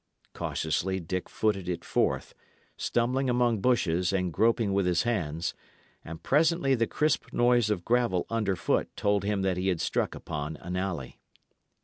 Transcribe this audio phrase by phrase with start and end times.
[0.33, 2.33] Cautiously Dick footed it forth,
[2.75, 5.53] stumbling among bushes, and groping with his hands;
[6.03, 10.57] and presently the crisp noise of gravel underfoot told him that he had struck upon
[10.57, 11.19] an alley.